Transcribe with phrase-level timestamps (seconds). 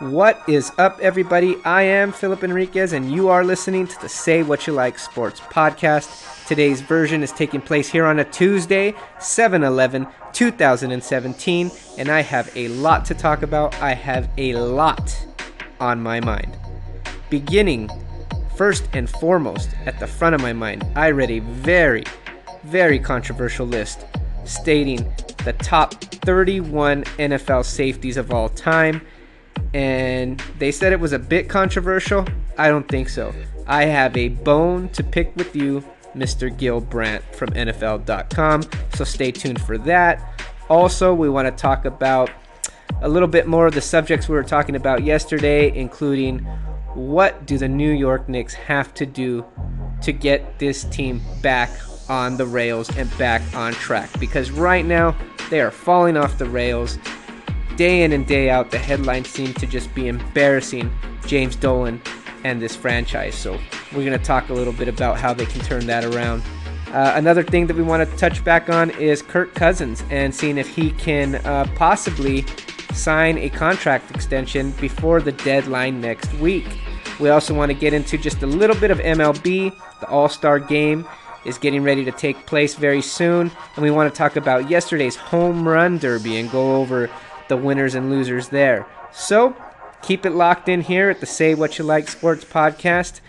[0.00, 1.56] What is up, everybody?
[1.64, 5.40] I am Philip Enriquez, and you are listening to the Say What You Like Sports
[5.40, 6.46] podcast.
[6.46, 12.48] Today's version is taking place here on a Tuesday, 7 11, 2017, and I have
[12.54, 13.74] a lot to talk about.
[13.82, 15.26] I have a lot
[15.80, 16.56] on my mind.
[17.28, 17.90] Beginning
[18.54, 22.04] first and foremost, at the front of my mind, I read a very,
[22.62, 24.06] very controversial list
[24.44, 25.12] stating
[25.44, 29.00] the top 31 NFL safeties of all time.
[29.74, 32.26] And they said it was a bit controversial.
[32.56, 33.34] I don't think so.
[33.66, 35.84] I have a bone to pick with you,
[36.14, 36.56] Mr.
[36.56, 38.62] Gil Brandt from NFL.com.
[38.94, 40.42] So stay tuned for that.
[40.68, 42.30] Also, we want to talk about
[43.02, 46.38] a little bit more of the subjects we were talking about yesterday, including
[46.94, 49.44] what do the New York Knicks have to do
[50.02, 51.70] to get this team back
[52.08, 54.10] on the rails and back on track?
[54.18, 55.14] Because right now,
[55.50, 56.98] they are falling off the rails.
[57.78, 60.92] Day in and day out, the headlines seem to just be embarrassing
[61.26, 62.02] James Dolan
[62.42, 63.36] and this franchise.
[63.36, 63.52] So,
[63.92, 66.42] we're going to talk a little bit about how they can turn that around.
[66.88, 70.58] Uh, another thing that we want to touch back on is Kirk Cousins and seeing
[70.58, 72.44] if he can uh, possibly
[72.94, 76.66] sign a contract extension before the deadline next week.
[77.20, 79.72] We also want to get into just a little bit of MLB.
[80.00, 81.06] The All Star game
[81.44, 85.14] is getting ready to take place very soon, and we want to talk about yesterday's
[85.14, 87.08] home run derby and go over
[87.48, 88.86] the winners and losers there.
[89.12, 89.56] So,
[90.02, 93.20] keep it locked in here at the Say What You Like Sports podcast.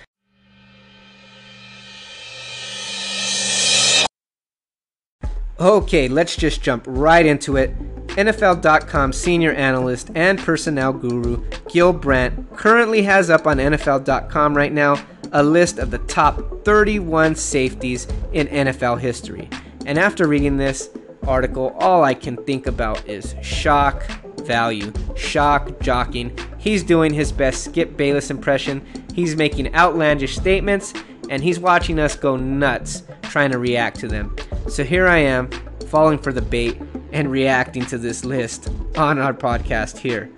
[5.59, 7.75] Okay, let's just jump right into it.
[8.09, 15.03] NFL.com senior analyst and personnel guru Gil Brandt currently has up on NFL.com right now
[15.31, 19.49] a list of the top 31 safeties in NFL history.
[19.85, 20.89] And after reading this
[21.27, 24.05] article, all I can think about is shock
[24.39, 26.37] value, shock jocking.
[26.59, 28.85] He's doing his best Skip Bayless impression.
[29.13, 30.93] He's making outlandish statements
[31.29, 34.35] and he's watching us go nuts trying to react to them.
[34.67, 35.49] So here I am,
[35.87, 36.79] falling for the bait
[37.11, 40.29] and reacting to this list on our podcast here.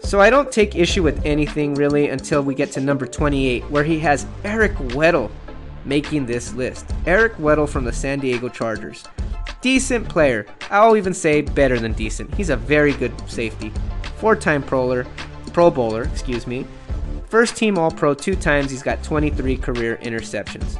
[0.00, 3.84] So I don't take issue with anything really until we get to number 28, where
[3.84, 5.30] he has Eric Weddle
[5.84, 6.86] making this list.
[7.06, 9.04] Eric Weddle from the San Diego Chargers.
[9.60, 10.46] Decent player.
[10.70, 12.32] I'll even say better than decent.
[12.34, 13.72] He's a very good safety.
[14.16, 15.06] Four-time proler,
[15.52, 16.66] Pro Bowler, excuse me.
[17.26, 18.70] First team All Pro two times.
[18.70, 20.78] He's got 23 career interceptions.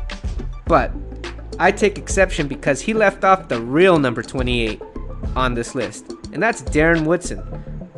[0.66, 0.92] But
[1.58, 4.80] I take exception because he left off the real number 28
[5.34, 7.38] on this list, and that's Darren Woodson,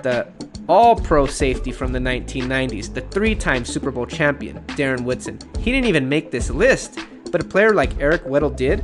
[0.02, 0.26] the
[0.68, 5.38] all pro safety from the 1990s, the three time Super Bowl champion, Darren Woodson.
[5.58, 6.98] He didn't even make this list,
[7.30, 8.82] but a player like Eric Weddle did.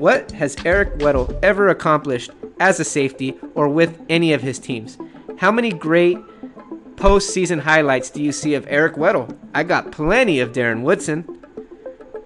[0.00, 4.96] What has Eric Weddle ever accomplished as a safety or with any of his teams?
[5.36, 6.16] How many great
[6.96, 9.36] postseason highlights do you see of Eric Weddle?
[9.54, 11.44] I got plenty of Darren Woodson.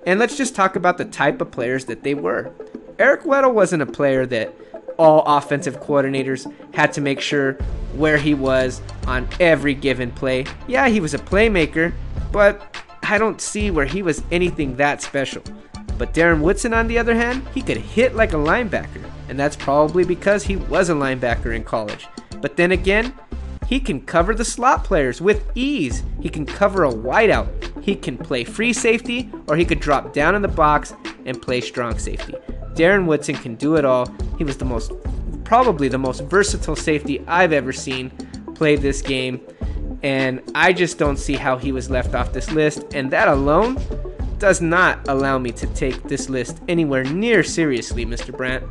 [0.07, 2.53] And let's just talk about the type of players that they were.
[3.01, 4.55] Eric Weddle wasn't a player that
[4.97, 6.47] all offensive coordinators
[6.77, 7.55] had to make sure
[7.97, 10.47] where he was on every given play.
[10.69, 11.93] Yeah, he was a playmaker,
[12.31, 15.43] but I don't see where he was anything that special.
[15.99, 19.56] But Darren Woodson, on the other hand, he could hit like a linebacker, and that's
[19.56, 22.06] probably because he was a linebacker in college.
[22.41, 23.15] But then again,
[23.66, 26.03] he can cover the slot players with ease.
[26.21, 27.49] He can cover a wideout.
[27.83, 30.94] He can play free safety, or he could drop down in the box
[31.25, 32.34] and play strong safety.
[32.75, 34.06] Darren Woodson can do it all.
[34.37, 34.93] He was the most,
[35.44, 38.10] probably the most versatile safety I've ever seen
[38.54, 39.41] play this game.
[40.03, 42.94] And I just don't see how he was left off this list.
[42.94, 43.77] And that alone
[44.39, 48.37] does not allow me to take this list anywhere near seriously, Mr.
[48.37, 48.65] Brandt.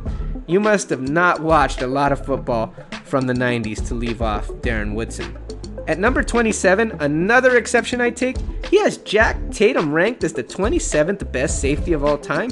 [0.46, 4.48] You must have not watched a lot of football from the 90s to leave off
[4.48, 5.38] Darren Woodson.
[5.86, 8.36] At number 27, another exception I take,
[8.70, 12.50] he has Jack Tatum ranked as the 27th best safety of all time.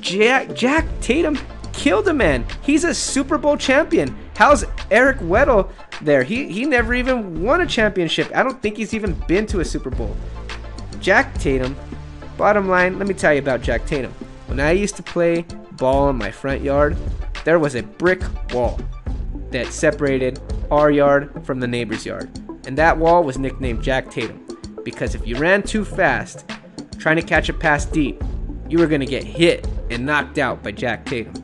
[0.00, 1.38] Jack Jack Tatum
[1.72, 2.44] killed a man.
[2.62, 4.16] He's a Super Bowl champion.
[4.36, 5.70] How's Eric Weddle
[6.02, 6.22] there?
[6.22, 8.30] He he never even won a championship.
[8.34, 10.14] I don't think he's even been to a Super Bowl.
[11.00, 11.74] Jack Tatum.
[12.36, 14.12] Bottom line, let me tell you about Jack Tatum.
[14.46, 15.42] When I used to play
[15.72, 16.96] ball in my front yard,
[17.44, 18.22] there was a brick
[18.52, 18.80] wall
[19.50, 20.40] that separated
[20.70, 22.30] our yard from the neighbor's yard.
[22.66, 24.44] And that wall was nicknamed Jack Tatum
[24.82, 26.44] because if you ran too fast,
[26.98, 28.22] trying to catch a pass deep,
[28.68, 31.34] you were going to get hit and knocked out by Jack Tatum.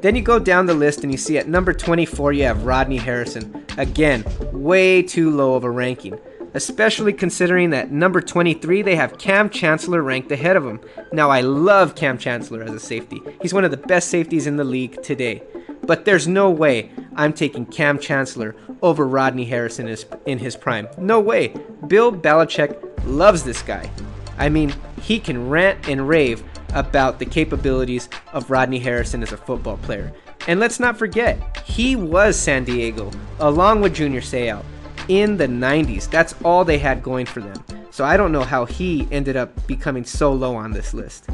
[0.00, 2.98] Then you go down the list and you see at number 24 you have Rodney
[2.98, 3.66] Harrison.
[3.76, 6.18] Again, way too low of a ranking,
[6.58, 10.80] especially considering that number 23 they have Kam Chancellor ranked ahead of him.
[11.12, 13.22] Now I love Kam Chancellor as a safety.
[13.40, 15.40] He's one of the best safeties in the league today.
[15.82, 20.56] But there's no way I'm taking Kam Chancellor over Rodney Harrison in his, in his
[20.56, 20.88] prime.
[20.98, 21.54] No way.
[21.86, 23.88] Bill Belichick loves this guy.
[24.36, 26.42] I mean, he can rant and rave
[26.74, 30.12] about the capabilities of Rodney Harrison as a football player.
[30.48, 34.64] And let's not forget, he was San Diego, along with Junior Seau,
[35.08, 36.08] in the 90s.
[36.10, 37.64] That's all they had going for them.
[37.90, 41.28] So I don't know how he ended up becoming so low on this list.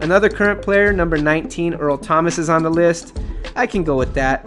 [0.00, 3.18] Another current player, number 19, Earl Thomas, is on the list.
[3.56, 4.44] I can go with that.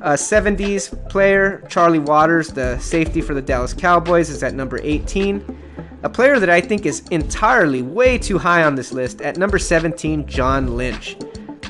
[0.00, 5.58] A 70s player, Charlie Waters, the safety for the Dallas Cowboys, is at number 18.
[6.02, 9.58] A player that I think is entirely way too high on this list at number
[9.58, 11.16] 17, John Lynch.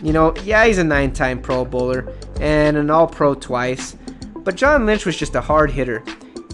[0.02, 3.96] You know, yeah, he's a nine time Pro Bowler and an All Pro twice,
[4.38, 6.02] but John Lynch was just a hard hitter.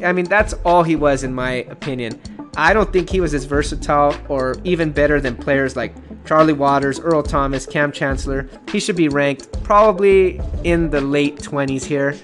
[0.02, 2.20] I mean, that's all he was, in my opinion.
[2.56, 5.94] I don't think he was as versatile or even better than players like
[6.24, 8.48] Charlie Waters, Earl Thomas, Kam Chancellor.
[8.70, 12.16] He should be ranked probably in the late 20s here.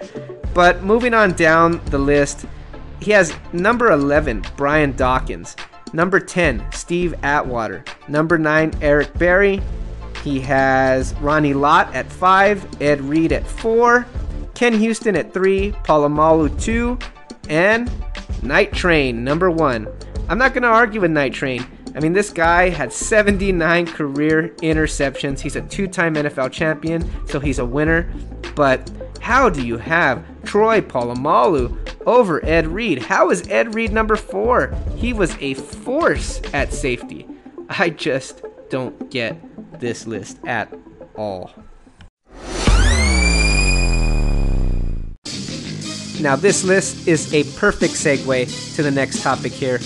[0.53, 2.47] But moving on down the list,
[3.01, 5.55] he has number 11, Brian Dawkins.
[5.93, 7.85] Number 10, Steve Atwater.
[8.09, 9.63] Number 9, Eric Berry.
[10.25, 14.05] He has Ronnie Lott at 5, Ed Reed at 4,
[14.55, 16.99] Ken Houston at 3, Polamalu 2,
[17.49, 17.91] and
[18.43, 19.89] Night Train, number 1.
[20.29, 21.67] I'm not going to argue with Night Train.
[21.95, 25.41] I mean, this guy had 79 career interceptions.
[25.41, 28.13] He's a two time NFL champion, so he's a winner.
[28.55, 28.91] But
[29.21, 31.75] how do you have Troy Polamalu
[32.07, 33.03] over Ed Reed?
[33.03, 34.75] How is Ed Reed number four?
[34.95, 37.27] He was a force at safety.
[37.71, 40.73] I just don't get this list at
[41.17, 41.51] all.
[46.21, 49.79] Now, this list is a perfect segue to the next topic here.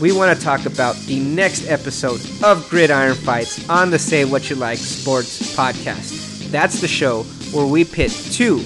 [0.00, 4.48] We want to talk about the next episode of Gridiron Fights on the Say What
[4.48, 6.50] You Like Sports podcast.
[6.50, 8.56] That's the show where we pit two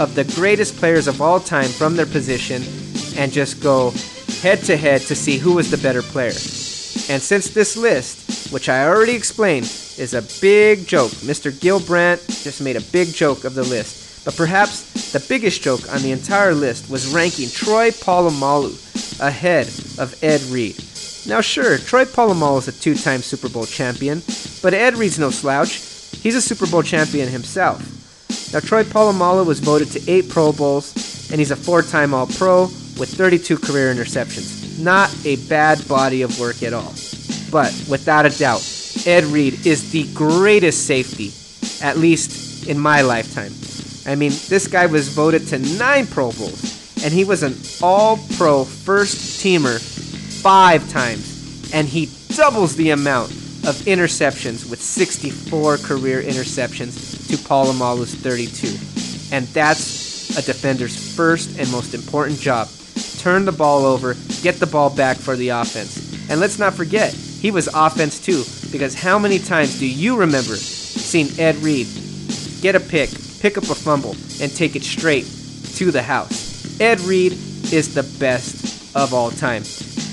[0.00, 2.62] of the greatest players of all time from their position
[3.16, 3.92] and just go
[4.40, 6.32] head to head to see who was the better player.
[7.08, 9.64] And since this list, which I already explained,
[9.98, 11.58] is a big joke, Mr.
[11.60, 14.03] Gil Brandt just made a big joke of the list.
[14.24, 18.72] But perhaps the biggest joke on the entire list was ranking Troy Polamalu
[19.20, 19.66] ahead
[19.98, 20.76] of Ed Reed.
[21.26, 24.22] Now, sure, Troy Polamalu is a two time Super Bowl champion,
[24.62, 25.76] but Ed Reed's no slouch.
[26.22, 27.80] He's a Super Bowl champion himself.
[28.52, 32.26] Now, Troy Polamalu was voted to eight Pro Bowls, and he's a four time All
[32.26, 32.62] Pro
[32.98, 34.80] with 32 career interceptions.
[34.80, 36.94] Not a bad body of work at all.
[37.50, 38.62] But without a doubt,
[39.06, 41.32] Ed Reed is the greatest safety,
[41.84, 43.52] at least in my lifetime.
[44.06, 48.18] I mean, this guy was voted to nine Pro Bowls, and he was an All
[48.36, 49.80] Pro first teamer
[50.42, 53.30] five times, and he doubles the amount
[53.66, 59.34] of interceptions with 64 career interceptions to Polamalu's 32.
[59.34, 62.68] And that's a defender's first and most important job.
[63.18, 66.28] Turn the ball over, get the ball back for the offense.
[66.28, 70.56] And let's not forget, he was offense too, because how many times do you remember
[70.56, 71.86] seeing Ed Reed
[72.60, 73.10] get a pick,
[73.44, 75.26] pick up a fumble, and take it straight
[75.74, 76.80] to the house.
[76.80, 77.32] Ed Reed
[77.74, 79.60] is the best of all time.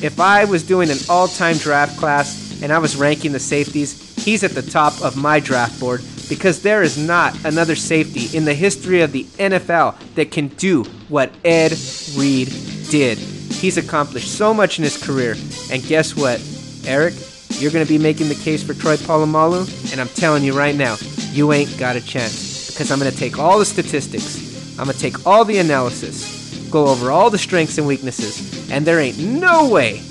[0.04, 4.22] If I was doing an all time draft class and I was ranking the safeties,
[4.22, 8.44] he's at the top of my draft board because there is not another safety in
[8.44, 11.72] the history of the NFL that can do what Ed
[12.18, 12.50] Reed
[12.90, 13.18] did.
[13.18, 15.38] He's accomplished so much in his career,
[15.72, 16.44] and guess what,
[16.86, 17.14] Eric?
[17.52, 20.76] You're going to be making the case for Troy Polamalu, and I'm telling you right
[20.76, 20.98] now,
[21.32, 22.51] you ain't got a chance
[22.82, 26.68] because I'm going to take all the statistics, I'm going to take all the analysis,
[26.72, 30.02] go over all the strengths and weaknesses, and there ain't no way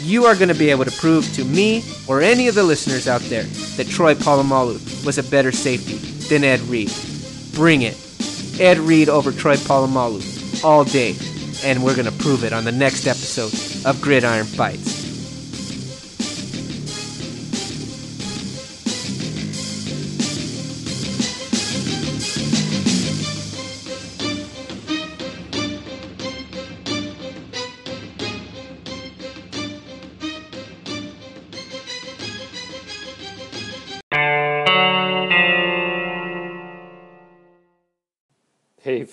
[0.00, 3.06] you are going to be able to prove to me or any of the listeners
[3.06, 5.96] out there that Troy Polamalu was a better safety
[6.28, 6.90] than Ed Reed.
[7.52, 7.98] Bring it.
[8.58, 11.14] Ed Reed over Troy Polamalu all day,
[11.68, 13.52] and we're going to prove it on the next episode
[13.86, 14.95] of Gridiron Fights.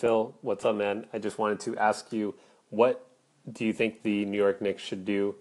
[0.04, 1.06] Phil, what's up, man?
[1.14, 2.36] I just wanted to ask you,
[2.72, 3.08] what
[3.50, 5.36] do you think the New York Knicks should do?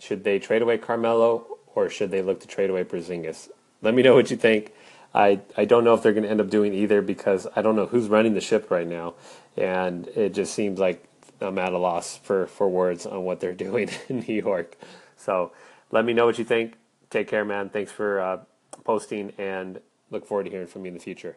[0.00, 3.50] Should they trade away Carmelo or should they look to trade away Porzingis?
[3.82, 4.72] Let me know what you think.
[5.14, 7.76] I, I don't know if they're going to end up doing either because I don't
[7.76, 9.14] know who's running the ship right now,
[9.56, 11.04] and it just seems like
[11.40, 14.76] I'm at a loss for, for words on what they're doing in New York.
[15.18, 15.52] So
[15.92, 16.74] let me know what you think.
[17.10, 17.68] Take care, man.
[17.68, 18.40] Thanks for uh,
[18.82, 21.36] posting, and look forward to hearing from you in the future.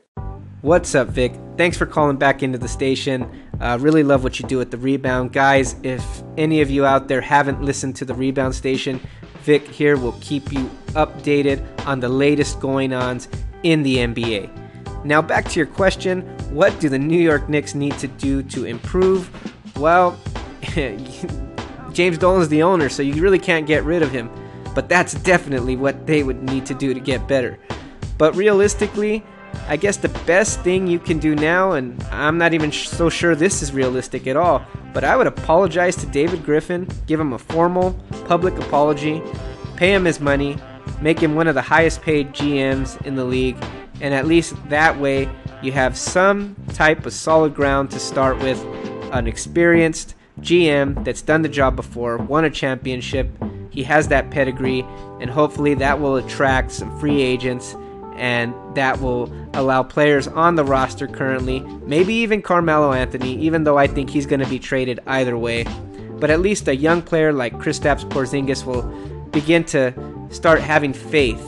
[0.63, 1.34] What's up, Vic?
[1.58, 3.29] Thanks for calling back into the station.
[3.60, 5.34] Uh, really love what you do at the rebound.
[5.34, 9.01] Guys, if any of you out there haven't listened to the rebound station,
[9.41, 13.27] Vic here will keep you updated on the latest going ons
[13.63, 15.03] in the NBA.
[15.03, 16.22] Now, back to your question
[16.55, 19.29] what do the New York Knicks need to do to improve?
[19.75, 20.17] Well,
[21.91, 24.29] James Dolan's the owner, so you really can't get rid of him.
[24.74, 27.60] But that's definitely what they would need to do to get better.
[28.17, 29.25] But realistically,
[29.67, 33.10] I guess the best thing you can do now, and I'm not even sh- so
[33.10, 34.62] sure this is realistic at all,
[34.93, 37.93] but I would apologize to David Griffin, give him a formal
[38.25, 39.22] public apology,
[39.77, 40.58] pay him his money,
[41.01, 43.58] make him one of the highest paid GMs in the league,
[44.01, 45.29] and at least that way
[45.62, 48.62] you have some type of solid ground to start with
[49.13, 53.29] an experienced GM that's done the job before, won a championship.
[53.70, 54.86] He has that pedigree,
[55.22, 57.75] and hopefully that will attract some free agents
[58.15, 63.77] and that will allow players on the roster currently, maybe even Carmelo Anthony, even though
[63.77, 65.65] I think he's going to be traded either way.
[66.20, 68.84] But at least a young player like Kristaps Porzingis will
[69.32, 69.93] begin to
[70.29, 71.41] start having faith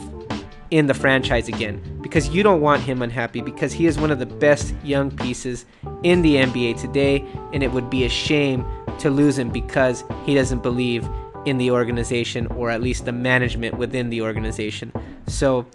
[0.71, 4.19] in the franchise again because you don't want him unhappy because he is one of
[4.19, 5.65] the best young pieces
[6.03, 8.65] in the NBA today and it would be a shame
[8.99, 11.07] to lose him because he doesn't believe
[11.45, 14.91] in the organization or at least the management within the organization.
[15.27, 15.65] So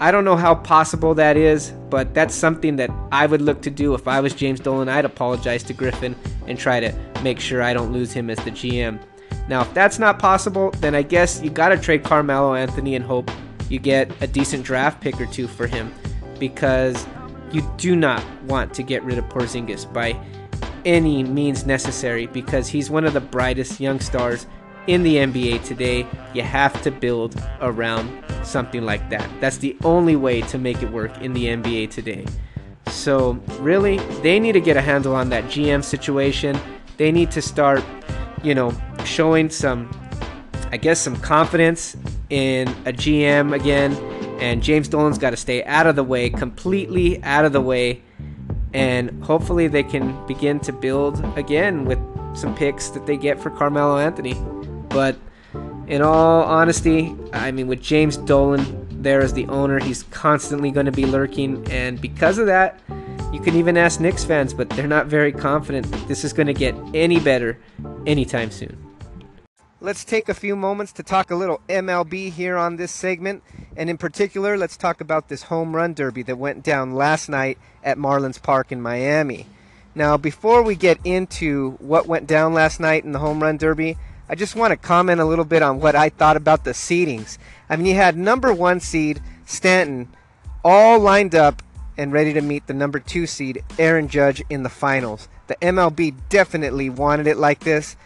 [0.00, 3.70] I don't know how possible that is, but that's something that I would look to
[3.70, 4.88] do if I was James Dolan.
[4.88, 6.14] I'd apologize to Griffin
[6.46, 9.00] and try to make sure I don't lose him as the GM.
[9.48, 13.04] Now, if that's not possible, then I guess you got to trade Carmelo Anthony and
[13.04, 13.28] hope
[13.68, 15.92] you get a decent draft pick or two for him
[16.38, 17.04] because
[17.50, 20.16] you do not want to get rid of Porzingis by
[20.84, 24.46] any means necessary because he's one of the brightest young stars
[24.88, 26.04] in the NBA today.
[26.34, 29.28] You have to build around something like that.
[29.40, 32.26] That's the only way to make it work in the NBA today.
[32.88, 36.58] So, really, they need to get a handle on that GM situation.
[36.96, 37.84] They need to start,
[38.42, 38.72] you know,
[39.04, 39.90] showing some,
[40.72, 41.96] I guess, some confidence
[42.30, 43.94] in a GM again.
[44.40, 48.02] And James Dolan's got to stay out of the way, completely out of the way.
[48.72, 51.98] And hopefully they can begin to build again with
[52.34, 54.34] some picks that they get for Carmelo Anthony.
[54.98, 55.16] But
[55.86, 60.86] in all honesty, I mean, with James Dolan there as the owner, he's constantly going
[60.86, 61.64] to be lurking.
[61.70, 62.80] And because of that,
[63.32, 66.48] you can even ask Knicks fans, but they're not very confident that this is going
[66.48, 67.60] to get any better
[68.06, 68.76] anytime soon.
[69.80, 73.44] Let's take a few moments to talk a little MLB here on this segment.
[73.76, 77.56] And in particular, let's talk about this home run derby that went down last night
[77.84, 79.46] at Marlins Park in Miami.
[79.94, 83.96] Now, before we get into what went down last night in the home run derby,
[84.28, 87.38] I just want to comment a little bit on what I thought about the seedings.
[87.68, 90.14] I mean, you had number one seed Stanton
[90.64, 91.62] all lined up
[91.96, 95.28] and ready to meet the number two seed Aaron Judge in the finals.
[95.46, 97.96] The MLB definitely wanted it like this.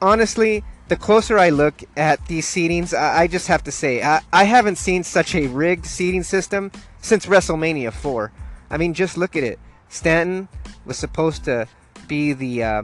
[0.00, 4.44] Honestly, the closer I look at these seedings, I, just have to say, I, I
[4.44, 6.72] haven't seen such a rigged seeding system
[7.02, 8.32] since WrestleMania 4.
[8.70, 9.58] I mean, just look at it.
[9.88, 10.48] Stanton
[10.86, 11.68] was supposed to
[12.06, 12.82] be the uh,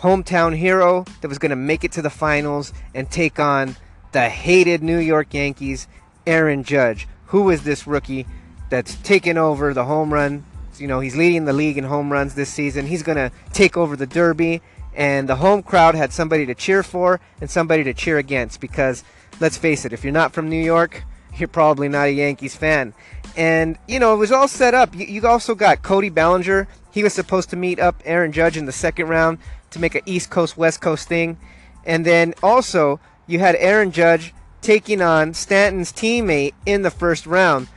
[0.00, 3.76] hometown hero that was going to make it to the finals and take on
[4.12, 5.88] the hated New York Yankees,
[6.26, 7.08] Aaron Judge.
[7.26, 8.26] Who is this rookie
[8.70, 10.44] that's taken over the home run?
[10.78, 12.86] You know, he's leading the league in home runs this season.
[12.86, 14.62] He's going to take over the Derby,
[14.94, 19.02] and the home crowd had somebody to cheer for and somebody to cheer against because,
[19.40, 21.02] let's face it, if you're not from New York,
[21.36, 22.94] you're probably not a Yankees fan.
[23.36, 24.94] And, you know, it was all set up.
[24.94, 26.66] You, you also got Cody Bellinger.
[26.90, 29.38] He was supposed to meet up Aaron Judge in the second round
[29.70, 31.38] to make an East Coast West Coast thing.
[31.84, 37.68] And then also you had Aaron Judge taking on Stanton's teammate in the first round,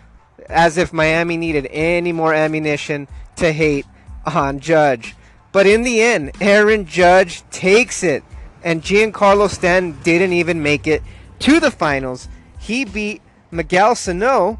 [0.50, 3.86] as if Miami needed any more ammunition to hate
[4.26, 5.16] on Judge.
[5.52, 8.24] But in the end, Aaron Judge takes it,
[8.64, 11.04] and Giancarlo Stanton didn't even make it
[11.40, 12.30] to the finals.
[12.60, 13.22] He beat
[13.52, 14.60] Miguel Sano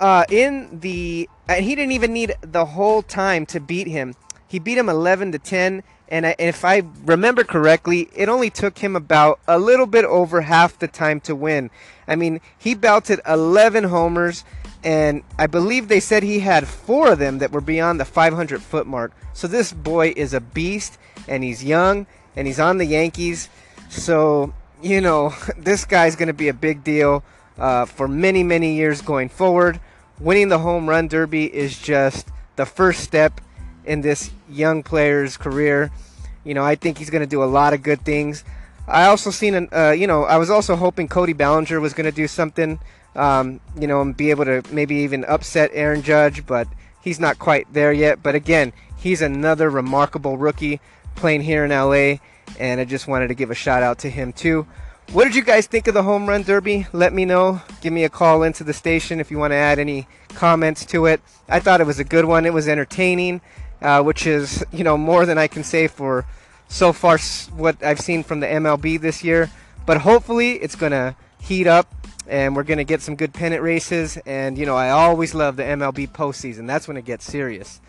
[0.00, 4.14] uh, in the, and he didn't even need the whole time to beat him.
[4.48, 8.78] He beat him 11 to 10 and, I, if I remember correctly, it only took
[8.78, 11.70] him about a little bit over half the time to win.
[12.06, 14.44] I mean, he belted 11 homers,
[14.84, 18.60] and I believe they said he had four of them that were beyond the 500
[18.60, 19.12] foot mark.
[19.32, 23.48] So this boy is a beast, and he's young, and he's on the Yankees.
[23.88, 24.52] So,
[24.82, 27.24] you know, this guy's going to be a big deal
[27.56, 29.80] uh, for many, many years going forward.
[30.20, 33.40] Winning the home run derby is just the first step
[33.84, 35.90] in this young player's career.
[36.44, 38.44] You know, I think he's going to do a lot of good things.
[38.88, 42.06] I also seen, an, uh, you know, I was also hoping Cody Bellinger was going
[42.06, 42.80] to do something,
[43.14, 46.66] um, you know, and be able to maybe even upset Aaron Judge, but
[47.00, 48.22] he's not quite there yet.
[48.22, 50.80] But again, he's another remarkable rookie
[51.14, 52.16] playing here in LA,
[52.58, 54.66] and I just wanted to give a shout out to him too.
[55.10, 56.86] What did you guys think of the home run derby?
[56.92, 57.60] Let me know.
[57.82, 61.04] Give me a call into the station if you want to add any comments to
[61.06, 61.20] it.
[61.48, 62.46] I thought it was a good one.
[62.46, 63.42] It was entertaining,
[63.82, 66.24] uh, which is you know more than I can say for
[66.68, 67.18] so far
[67.56, 69.50] what I've seen from the MLB this year.
[69.84, 71.92] But hopefully it's gonna heat up
[72.28, 74.16] and we're gonna get some good pennant races.
[74.24, 76.66] And you know I always love the MLB postseason.
[76.66, 77.80] That's when it gets serious.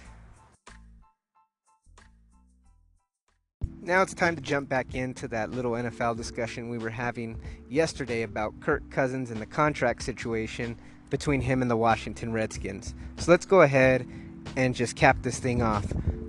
[3.81, 7.37] Now it's time to jump back into that little NFL discussion we were having
[7.69, 10.77] yesterday about Kirk Cousins and the contract situation
[11.09, 12.95] between him and the Washington Redskins.
[13.17, 14.07] So let's go ahead
[14.55, 15.85] and just cap this thing off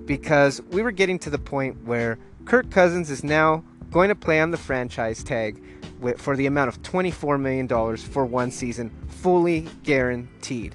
[0.06, 4.40] because we were getting to the point where Kirk Cousins is now going to play
[4.40, 5.62] on the franchise tag
[6.18, 10.74] for the amount of $24 million for one season, fully guaranteed.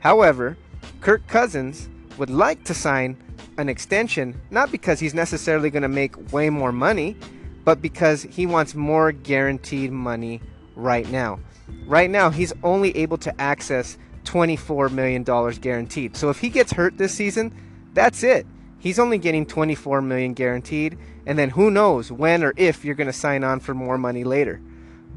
[0.00, 0.56] However,
[1.00, 3.16] Kirk Cousins would like to sign
[3.58, 7.16] an extension, not because he's necessarily going to make way more money,
[7.64, 10.40] but because he wants more guaranteed money
[10.74, 11.38] right now.
[11.86, 16.16] Right now, he's only able to access $24 million guaranteed.
[16.16, 17.54] So if he gets hurt this season,
[17.94, 18.46] that's it.
[18.78, 23.06] He's only getting 24 million guaranteed, and then who knows when or if you're going
[23.06, 24.60] to sign on for more money later.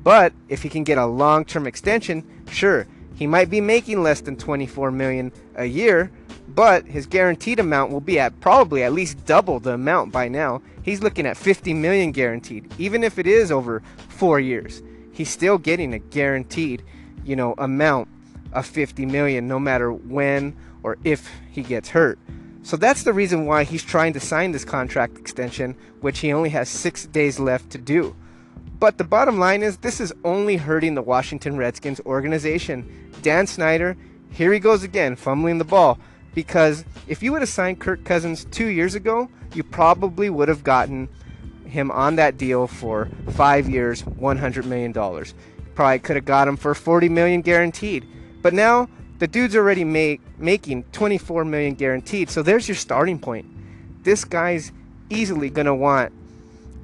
[0.01, 4.37] But if he can get a long-term extension, sure, he might be making less than
[4.37, 6.09] 24 million a year,
[6.47, 10.61] but his guaranteed amount will be at probably at least double the amount by now.
[10.83, 14.81] He's looking at 50 million guaranteed, even if it is over 4 years.
[15.11, 16.81] He's still getting a guaranteed,
[17.25, 18.07] you know, amount
[18.53, 22.19] of 50 million no matter when or if he gets hurt.
[22.61, 26.49] So that's the reason why he's trying to sign this contract extension, which he only
[26.49, 28.15] has 6 days left to do.
[28.79, 33.11] But the bottom line is, this is only hurting the Washington Redskins organization.
[33.21, 33.97] Dan Snyder,
[34.31, 35.99] here he goes again, fumbling the ball.
[36.33, 40.63] Because if you would have signed Kirk Cousins two years ago, you probably would have
[40.63, 41.09] gotten
[41.65, 44.93] him on that deal for five years, $100 million.
[45.75, 48.05] Probably could have got him for 40 million guaranteed.
[48.41, 52.29] But now the dude's already make, making 24 million guaranteed.
[52.29, 53.45] So there's your starting point.
[54.03, 54.71] This guy's
[55.09, 56.13] easily going to want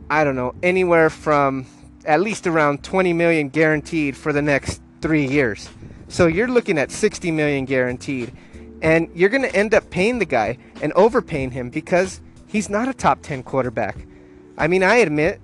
[0.10, 1.66] I don't know, anywhere from
[2.06, 5.70] at least around 20 million guaranteed for the next three years.
[6.08, 8.32] So you're looking at 60 million guaranteed.
[8.82, 12.88] And you're going to end up paying the guy and overpaying him because he's not
[12.88, 13.98] a top 10 quarterback.
[14.58, 15.42] I mean, I admit,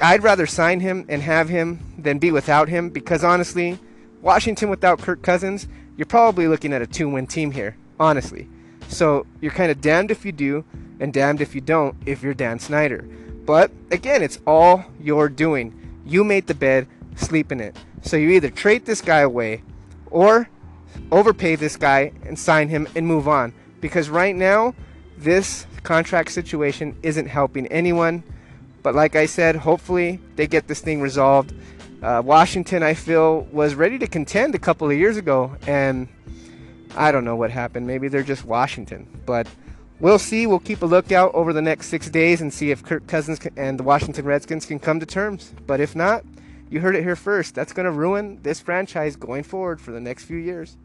[0.00, 3.78] I'd rather sign him and have him than be without him because honestly,
[4.24, 8.48] Washington without Kirk Cousins, you're probably looking at a two win team here, honestly.
[8.88, 10.64] So you're kind of damned if you do
[10.98, 13.06] and damned if you don't if you're Dan Snyder.
[13.44, 15.78] But again, it's all you're doing.
[16.06, 17.76] You made the bed, sleep in it.
[18.00, 19.62] So you either trade this guy away
[20.10, 20.48] or
[21.12, 23.52] overpay this guy and sign him and move on.
[23.82, 24.74] Because right now,
[25.18, 28.22] this contract situation isn't helping anyone.
[28.82, 31.52] But like I said, hopefully they get this thing resolved.
[32.04, 36.06] Uh, Washington, I feel, was ready to contend a couple of years ago, and
[36.94, 37.86] I don't know what happened.
[37.86, 39.08] Maybe they're just Washington.
[39.24, 39.46] But
[40.00, 40.46] we'll see.
[40.46, 43.78] We'll keep a lookout over the next six days and see if Kirk Cousins and
[43.78, 45.54] the Washington Redskins can come to terms.
[45.66, 46.26] But if not,
[46.68, 47.54] you heard it here first.
[47.54, 50.76] That's going to ruin this franchise going forward for the next few years.